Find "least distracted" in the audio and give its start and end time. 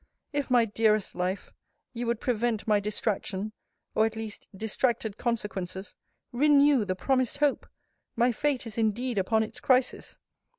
4.15-5.15